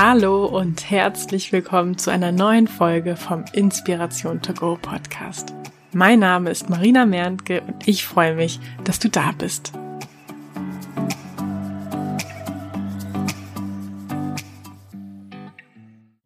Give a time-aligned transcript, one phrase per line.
[0.00, 5.52] Hallo und herzlich willkommen zu einer neuen Folge vom Inspiration to Go Podcast.
[5.92, 9.72] Mein Name ist Marina Merntke und ich freue mich, dass du da bist.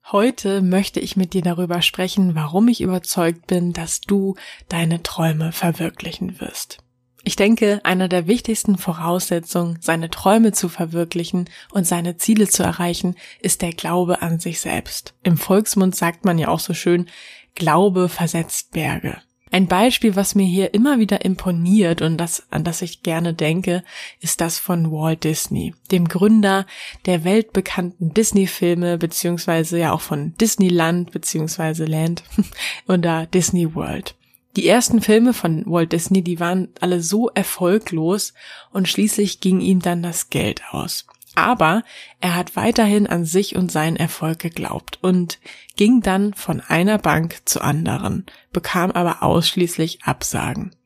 [0.04, 4.34] Heute möchte ich mit dir darüber sprechen, warum ich überzeugt bin, dass du
[4.68, 6.84] deine Träume verwirklichen wirst.
[7.24, 13.14] Ich denke, einer der wichtigsten Voraussetzungen, seine Träume zu verwirklichen und seine Ziele zu erreichen,
[13.40, 15.14] ist der Glaube an sich selbst.
[15.22, 17.08] Im Volksmund sagt man ja auch so schön,
[17.54, 19.18] Glaube versetzt Berge.
[19.52, 23.84] Ein Beispiel, was mir hier immer wieder imponiert und das, an das ich gerne denke,
[24.20, 26.66] ist das von Walt Disney, dem Gründer
[27.04, 32.24] der weltbekannten Disney-Filme, beziehungsweise ja auch von Disneyland, beziehungsweise Land
[32.88, 34.14] oder Disney World.
[34.56, 38.34] Die ersten Filme von Walt Disney, die waren alle so erfolglos
[38.70, 41.06] und schließlich ging ihm dann das Geld aus.
[41.34, 41.82] Aber
[42.20, 45.38] er hat weiterhin an sich und seinen Erfolg geglaubt und
[45.76, 50.76] ging dann von einer Bank zur anderen, bekam aber ausschließlich Absagen.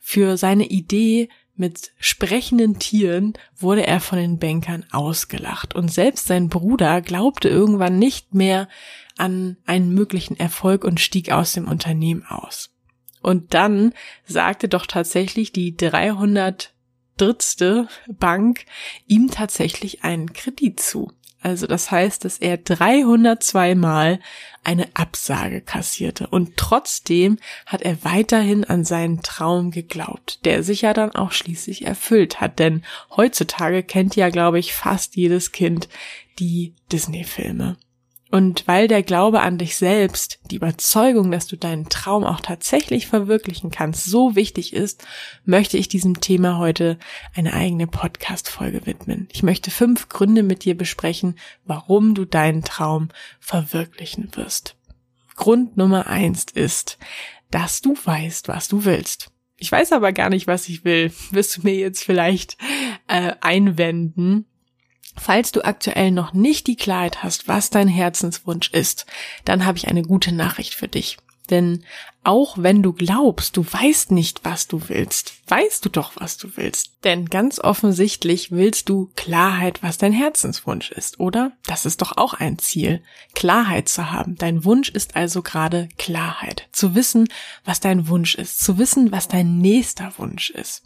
[0.00, 6.48] Für seine Idee mit sprechenden Tieren wurde er von den Bankern ausgelacht und selbst sein
[6.48, 8.68] Bruder glaubte irgendwann nicht mehr
[9.18, 12.73] an einen möglichen Erfolg und stieg aus dem Unternehmen aus.
[13.24, 13.94] Und dann
[14.26, 16.74] sagte doch tatsächlich die 300
[17.16, 18.66] drittste Bank
[19.06, 21.10] ihm tatsächlich einen Kredit zu.
[21.40, 24.20] Also das heißt, dass er 302 Mal
[24.62, 30.92] eine Absage kassierte und trotzdem hat er weiterhin an seinen Traum geglaubt, der sich ja
[30.92, 32.82] dann auch schließlich erfüllt hat, denn
[33.16, 35.88] heutzutage kennt ja, glaube ich, fast jedes Kind
[36.38, 37.76] die Disney-Filme.
[38.34, 43.06] Und weil der Glaube an dich selbst, die Überzeugung, dass du deinen Traum auch tatsächlich
[43.06, 45.06] verwirklichen kannst, so wichtig ist,
[45.44, 46.98] möchte ich diesem Thema heute
[47.36, 49.28] eine eigene Podcast-Folge widmen.
[49.30, 54.74] Ich möchte fünf Gründe mit dir besprechen, warum du deinen Traum verwirklichen wirst.
[55.36, 56.98] Grund Nummer eins ist,
[57.52, 59.30] dass du weißt, was du willst.
[59.58, 61.12] Ich weiß aber gar nicht, was ich will.
[61.30, 62.56] Wirst du mir jetzt vielleicht
[63.06, 64.46] äh, einwenden?
[65.16, 69.06] Falls du aktuell noch nicht die Klarheit hast, was dein Herzenswunsch ist,
[69.44, 71.18] dann habe ich eine gute Nachricht für dich.
[71.50, 71.84] Denn
[72.22, 76.56] auch wenn du glaubst, du weißt nicht, was du willst, weißt du doch, was du
[76.56, 76.92] willst.
[77.04, 81.52] Denn ganz offensichtlich willst du Klarheit, was dein Herzenswunsch ist, oder?
[81.66, 83.02] Das ist doch auch ein Ziel,
[83.34, 84.36] Klarheit zu haben.
[84.36, 86.66] Dein Wunsch ist also gerade Klarheit.
[86.72, 87.28] Zu wissen,
[87.66, 88.60] was dein Wunsch ist.
[88.60, 90.82] Zu wissen, was dein nächster Wunsch ist.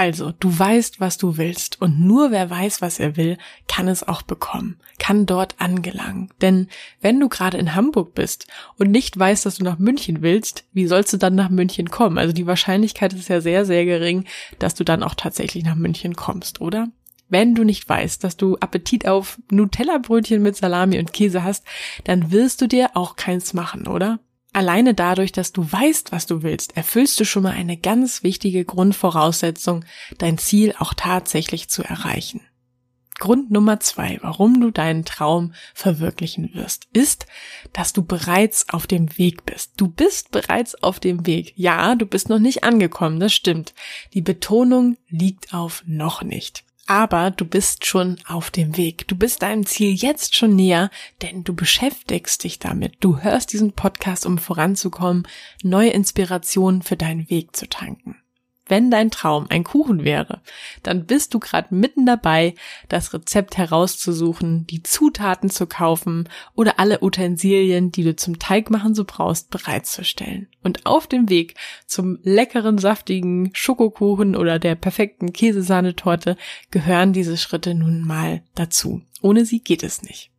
[0.00, 3.36] Also, du weißt, was du willst und nur wer weiß, was er will,
[3.68, 6.30] kann es auch bekommen, kann dort angelangen.
[6.40, 6.68] Denn
[7.02, 8.46] wenn du gerade in Hamburg bist
[8.78, 12.16] und nicht weißt, dass du nach München willst, wie sollst du dann nach München kommen?
[12.16, 14.24] Also die Wahrscheinlichkeit ist ja sehr, sehr gering,
[14.58, 16.88] dass du dann auch tatsächlich nach München kommst, oder?
[17.28, 21.66] Wenn du nicht weißt, dass du Appetit auf Nutella-Brötchen mit Salami und Käse hast,
[22.04, 24.18] dann wirst du dir auch keins machen, oder?
[24.52, 28.64] Alleine dadurch, dass du weißt, was du willst, erfüllst du schon mal eine ganz wichtige
[28.64, 29.84] Grundvoraussetzung,
[30.18, 32.40] dein Ziel auch tatsächlich zu erreichen.
[33.20, 37.26] Grund Nummer zwei, warum du deinen Traum verwirklichen wirst, ist,
[37.74, 39.72] dass du bereits auf dem Weg bist.
[39.76, 41.52] Du bist bereits auf dem Weg.
[41.54, 43.74] Ja, du bist noch nicht angekommen, das stimmt.
[44.14, 49.06] Die Betonung liegt auf noch nicht aber du bist schon auf dem Weg.
[49.06, 50.90] Du bist deinem Ziel jetzt schon näher,
[51.22, 52.94] denn du beschäftigst dich damit.
[52.98, 55.28] Du hörst diesen Podcast, um voranzukommen,
[55.62, 58.16] neue Inspirationen für deinen Weg zu tanken.
[58.70, 60.42] Wenn dein Traum ein Kuchen wäre,
[60.84, 62.54] dann bist du gerade mitten dabei,
[62.88, 69.04] das Rezept herauszusuchen, die Zutaten zu kaufen oder alle Utensilien, die du zum Teigmachen so
[69.04, 70.46] brauchst, bereitzustellen.
[70.62, 76.36] Und auf dem Weg zum leckeren, saftigen Schokokuchen oder der perfekten Käsesahnetorte
[76.70, 79.02] gehören diese Schritte nun mal dazu.
[79.20, 80.29] Ohne sie geht es nicht.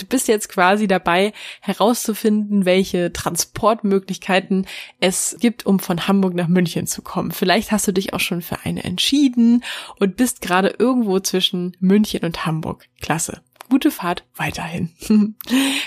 [0.00, 4.66] Du bist jetzt quasi dabei, herauszufinden, welche Transportmöglichkeiten
[4.98, 7.32] es gibt, um von Hamburg nach München zu kommen.
[7.32, 9.62] Vielleicht hast du dich auch schon für eine entschieden
[9.98, 12.88] und bist gerade irgendwo zwischen München und Hamburg.
[13.02, 14.90] Klasse gute Fahrt weiterhin.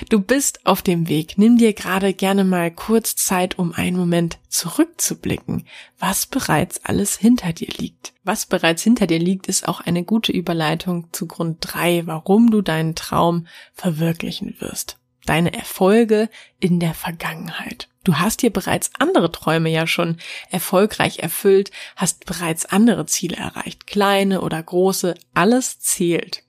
[0.09, 1.37] Du bist auf dem Weg.
[1.37, 5.65] Nimm dir gerade gerne mal kurz Zeit, um einen Moment zurückzublicken,
[5.97, 8.13] was bereits alles hinter dir liegt.
[8.23, 12.61] Was bereits hinter dir liegt, ist auch eine gute Überleitung zu Grund drei, warum du
[12.61, 14.97] deinen Traum verwirklichen wirst.
[15.25, 17.87] Deine Erfolge in der Vergangenheit.
[18.03, 20.17] Du hast dir bereits andere Träume ja schon
[20.49, 26.43] erfolgreich erfüllt, hast bereits andere Ziele erreicht, kleine oder große, alles zählt.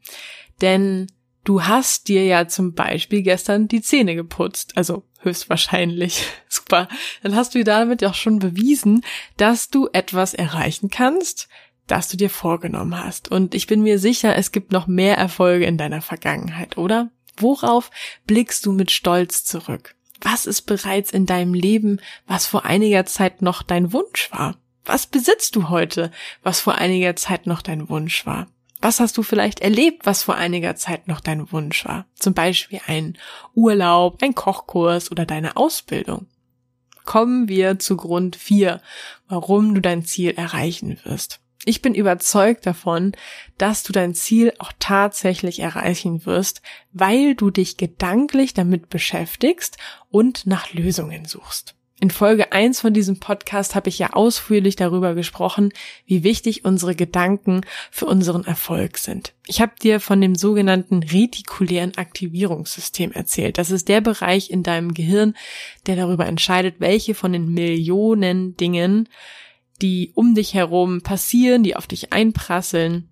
[0.61, 1.07] Denn
[1.45, 6.27] Du hast dir ja zum Beispiel gestern die Zähne geputzt, also höchstwahrscheinlich.
[6.49, 6.89] Super.
[7.23, 9.05] Dann hast du damit ja auch schon bewiesen,
[9.37, 11.49] dass du etwas erreichen kannst,
[11.87, 13.31] das du dir vorgenommen hast.
[13.31, 17.11] Und ich bin mir sicher, es gibt noch mehr Erfolge in deiner Vergangenheit, oder?
[17.37, 17.91] Worauf
[18.27, 19.97] blickst du mit Stolz zurück?
[20.23, 24.57] Was ist bereits in deinem Leben, was vor einiger Zeit noch dein Wunsch war?
[24.87, 26.11] Was besitzt du heute,
[26.43, 28.47] was vor einiger Zeit noch dein Wunsch war?
[28.85, 32.05] Was hast du vielleicht erlebt, was vor einiger Zeit noch dein Wunsch war?
[32.17, 33.17] Zum Beispiel ein
[33.55, 36.27] Urlaub, ein Kochkurs oder deine Ausbildung.
[37.07, 38.83] Kommen wir zu Grund 4,
[39.27, 41.41] warum du dein Ziel erreichen wirst.
[41.65, 43.13] Ich bin überzeugt davon,
[43.57, 46.61] dass du dein Ziel auch tatsächlich erreichen wirst,
[46.93, 49.79] weil du dich gedanklich damit beschäftigst
[50.11, 51.75] und nach Lösungen suchst.
[52.01, 55.73] In Folge 1 von diesem Podcast habe ich ja ausführlich darüber gesprochen,
[56.07, 57.61] wie wichtig unsere Gedanken
[57.93, 59.33] für unseren Erfolg sind.
[59.47, 63.59] Ich habe dir von dem sogenannten retikulären Aktivierungssystem erzählt.
[63.59, 65.37] Das ist der Bereich in deinem Gehirn,
[65.87, 69.09] der darüber entscheidet, welche von den Millionen Dingen,
[69.81, 73.09] die um dich herum passieren, die auf dich einprasseln,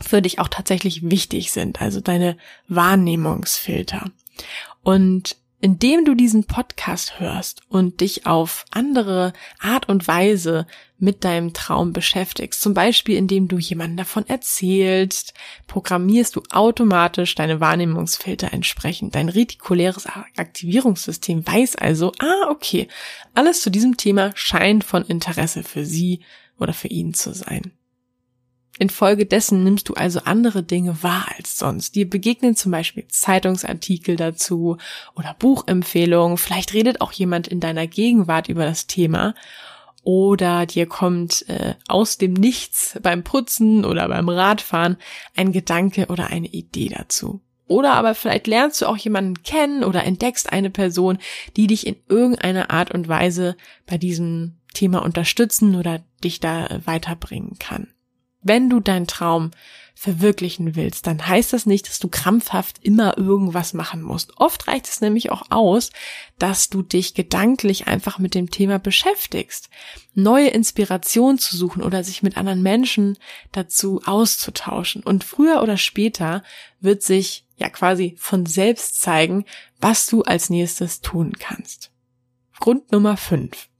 [0.00, 2.36] für dich auch tatsächlich wichtig sind, also deine
[2.68, 4.10] Wahrnehmungsfilter.
[4.82, 10.66] Und indem du diesen Podcast hörst und dich auf andere Art und Weise
[10.98, 15.32] mit deinem Traum beschäftigst, zum Beispiel indem du jemanden davon erzählst,
[15.66, 19.14] programmierst du automatisch deine Wahrnehmungsfilter entsprechend.
[19.14, 20.04] Dein retikuläres
[20.36, 22.86] Aktivierungssystem weiß also, ah, okay,
[23.32, 26.20] alles zu diesem Thema scheint von Interesse für sie
[26.58, 27.72] oder für ihn zu sein.
[28.78, 31.94] Infolgedessen nimmst du also andere Dinge wahr als sonst.
[31.94, 34.78] Dir begegnen zum Beispiel Zeitungsartikel dazu
[35.14, 36.38] oder Buchempfehlungen.
[36.38, 39.34] Vielleicht redet auch jemand in deiner Gegenwart über das Thema.
[40.02, 44.96] Oder dir kommt äh, aus dem Nichts beim Putzen oder beim Radfahren
[45.36, 47.40] ein Gedanke oder eine Idee dazu.
[47.66, 51.18] Oder aber vielleicht lernst du auch jemanden kennen oder entdeckst eine Person,
[51.56, 53.56] die dich in irgendeiner Art und Weise
[53.86, 57.93] bei diesem Thema unterstützen oder dich da weiterbringen kann.
[58.44, 59.50] Wenn du deinen Traum
[59.94, 64.36] verwirklichen willst, dann heißt das nicht, dass du krampfhaft immer irgendwas machen musst.
[64.38, 65.90] Oft reicht es nämlich auch aus,
[66.38, 69.70] dass du dich gedanklich einfach mit dem Thema beschäftigst,
[70.12, 73.16] neue Inspiration zu suchen oder sich mit anderen Menschen
[73.52, 75.02] dazu auszutauschen.
[75.02, 76.42] Und früher oder später
[76.80, 79.44] wird sich ja quasi von selbst zeigen,
[79.80, 81.92] was du als nächstes tun kannst.
[82.58, 83.70] Grund Nummer 5.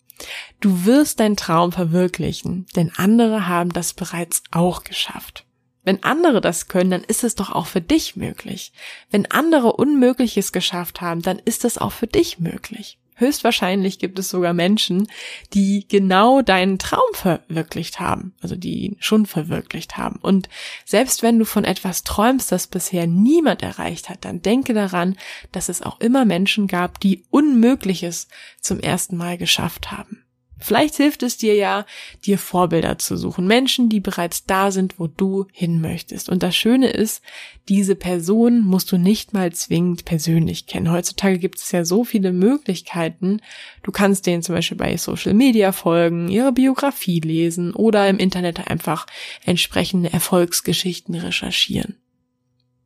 [0.61, 5.45] Du wirst deinen Traum verwirklichen, denn andere haben das bereits auch geschafft.
[5.83, 8.73] Wenn andere das können, dann ist es doch auch für dich möglich.
[9.11, 12.99] Wenn andere Unmögliches geschafft haben, dann ist es auch für dich möglich.
[13.17, 15.07] Höchstwahrscheinlich gibt es sogar Menschen,
[15.53, 20.17] die genau deinen Traum verwirklicht haben, also die ihn schon verwirklicht haben.
[20.21, 20.49] Und
[20.85, 25.17] selbst wenn du von etwas träumst, das bisher niemand erreicht hat, dann denke daran,
[25.53, 28.27] dass es auch immer Menschen gab, die Unmögliches
[28.61, 30.24] zum ersten Mal geschafft haben.
[30.65, 31.85] Vielleicht hilft es dir ja,
[32.25, 33.47] dir Vorbilder zu suchen.
[33.47, 36.31] Menschen, die bereits da sind, wo du hin möchtest.
[36.31, 37.23] Und das Schöne ist,
[37.69, 40.91] diese Person musst du nicht mal zwingend persönlich kennen.
[40.91, 43.41] Heutzutage gibt es ja so viele Möglichkeiten.
[43.83, 48.69] Du kannst denen zum Beispiel bei Social Media folgen, ihre Biografie lesen oder im Internet
[48.69, 49.07] einfach
[49.45, 51.97] entsprechende Erfolgsgeschichten recherchieren.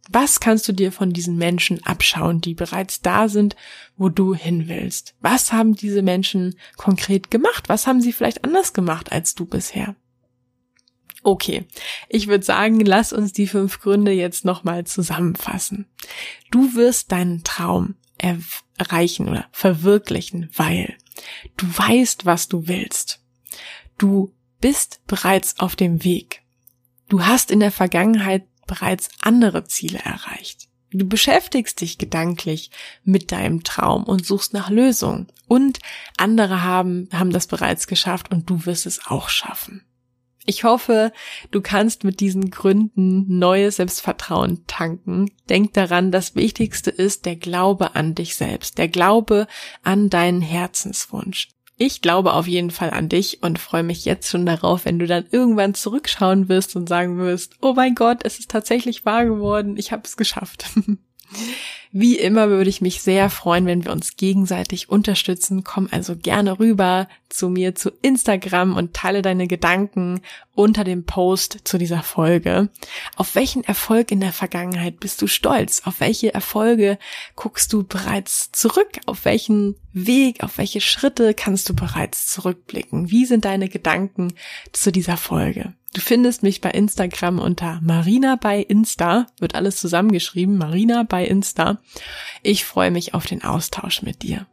[0.08, 3.56] Was kannst du dir von diesen Menschen abschauen, die bereits da sind,
[3.96, 5.14] wo du hin willst?
[5.20, 7.68] Was haben diese Menschen konkret gemacht?
[7.68, 9.94] Was haben sie vielleicht anders gemacht als du bisher?
[11.22, 11.66] Okay,
[12.08, 15.86] ich würde sagen, lass uns die fünf Gründe jetzt nochmal zusammenfassen.
[16.50, 20.96] Du wirst deinen Traum erreichen oder verwirklichen, weil
[21.56, 23.20] du weißt, was du willst.
[23.98, 26.42] Du bist bereits auf dem Weg.
[27.08, 30.68] Du hast in der Vergangenheit bereits andere Ziele erreicht.
[30.90, 32.70] Du beschäftigst dich gedanklich
[33.04, 35.26] mit deinem Traum und suchst nach Lösungen.
[35.46, 35.80] Und
[36.16, 39.82] andere haben, haben das bereits geschafft und du wirst es auch schaffen.
[40.46, 41.12] Ich hoffe,
[41.50, 45.30] du kannst mit diesen Gründen neues Selbstvertrauen tanken.
[45.50, 49.46] Denk daran, das Wichtigste ist der Glaube an dich selbst, der Glaube
[49.82, 51.48] an deinen Herzenswunsch.
[51.80, 55.06] Ich glaube auf jeden Fall an dich und freue mich jetzt schon darauf, wenn du
[55.06, 59.76] dann irgendwann zurückschauen wirst und sagen wirst, oh mein Gott, es ist tatsächlich wahr geworden,
[59.76, 60.66] ich habe es geschafft.
[61.90, 65.64] Wie immer würde ich mich sehr freuen, wenn wir uns gegenseitig unterstützen.
[65.64, 70.20] Komm also gerne rüber zu mir zu Instagram und teile deine Gedanken
[70.54, 72.68] unter dem Post zu dieser Folge.
[73.16, 75.82] Auf welchen Erfolg in der Vergangenheit bist du stolz?
[75.84, 76.98] Auf welche Erfolge
[77.36, 78.98] guckst du bereits zurück?
[79.06, 83.10] Auf welchen Weg, auf welche Schritte kannst du bereits zurückblicken?
[83.10, 84.34] Wie sind deine Gedanken
[84.72, 85.74] zu dieser Folge?
[85.94, 91.77] Du findest mich bei Instagram unter Marina bei Insta, wird alles zusammengeschrieben, Marina bei Insta.
[92.42, 94.46] Ich freue mich auf den Austausch mit dir.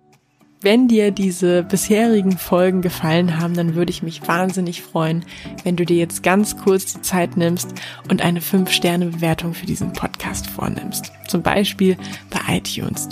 [0.61, 5.23] Wenn dir diese bisherigen Folgen gefallen haben, dann würde ich mich wahnsinnig freuen,
[5.63, 7.73] wenn du dir jetzt ganz kurz die Zeit nimmst
[8.09, 11.11] und eine 5-Sterne-Bewertung für diesen Podcast vornimmst.
[11.27, 11.97] Zum Beispiel
[12.31, 13.09] bei iTunes.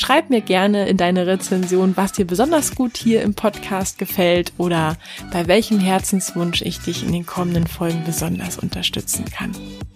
[0.00, 4.96] Schreib mir gerne in deine Rezension, was dir besonders gut hier im Podcast gefällt oder
[5.32, 9.50] bei welchem Herzenswunsch ich dich in den kommenden Folgen besonders unterstützen kann.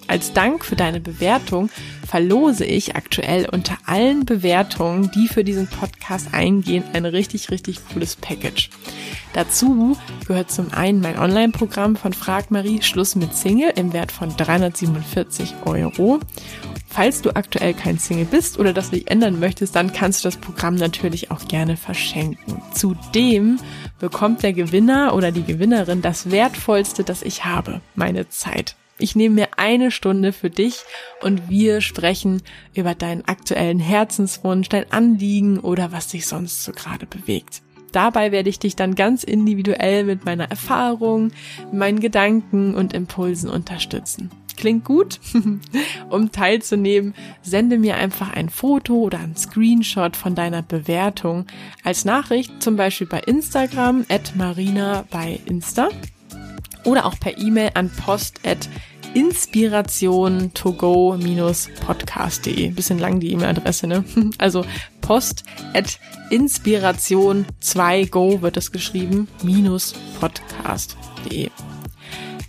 [0.09, 1.71] Als Dank für deine Bewertung
[2.05, 8.17] verlose ich aktuell unter allen Bewertungen, die für diesen Podcast eingehen, ein richtig, richtig cooles
[8.17, 8.71] Package.
[9.35, 14.37] Dazu gehört zum einen mein Online-Programm von Frag Marie Schluss mit Single im Wert von
[14.37, 16.19] 347 Euro
[16.93, 20.37] Falls du aktuell kein Single bist oder das nicht ändern möchtest, dann kannst du das
[20.37, 22.61] Programm natürlich auch gerne verschenken.
[22.75, 23.59] Zudem
[23.99, 28.77] bekommt der Gewinner oder die Gewinnerin das Wertvollste, das ich habe, meine Zeit.
[28.99, 30.83] Ich nehme mir eine Stunde für dich
[31.23, 32.43] und wir sprechen
[32.75, 37.63] über deinen aktuellen Herzenswunsch, dein Anliegen oder was dich sonst so gerade bewegt.
[37.93, 41.31] Dabei werde ich dich dann ganz individuell mit meiner Erfahrung,
[41.73, 44.31] meinen Gedanken und Impulsen unterstützen.
[44.63, 45.19] Klingt gut?
[46.09, 51.47] um teilzunehmen, sende mir einfach ein Foto oder ein Screenshot von deiner Bewertung
[51.83, 55.89] als Nachricht, zum Beispiel bei Instagram at marina bei Insta
[56.85, 58.69] oder auch per E-Mail an post at
[59.15, 61.19] inspiration to go
[61.85, 64.05] podcastde Bisschen lang die E-Mail-Adresse, ne?
[64.39, 64.65] Also
[65.01, 65.43] post
[65.75, 65.99] at
[66.31, 71.51] inspiration 2go wird es geschrieben, minus podcast.de.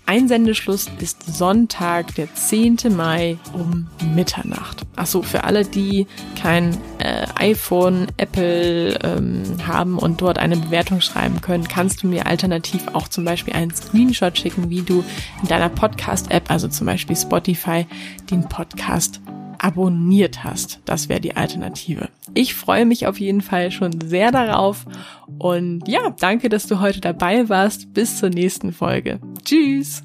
[0.06, 2.78] Einsendeschluss ist Sonntag, der 10.
[2.96, 4.86] Mai um Mitternacht.
[4.96, 6.08] Achso, für alle, die
[6.40, 12.28] kein äh, iPhone, Apple ähm, haben und dort eine Bewertung schreiben können, kannst du mir
[12.28, 15.04] alternativ auch zum Beispiel einen Screenshot schicken, wie du
[15.42, 17.86] in deiner Podcast-App, also zum Beispiel Spotify,
[18.30, 19.22] den Podcast
[19.64, 20.82] abonniert hast.
[20.86, 22.10] Das wäre die Alternative.
[22.34, 24.86] Ich freue mich auf jeden Fall schon sehr darauf
[25.40, 27.94] und ja, danke, dass du heute dabei warst.
[27.94, 29.20] Bis zur nächsten Folge.
[29.44, 30.04] Tschüss!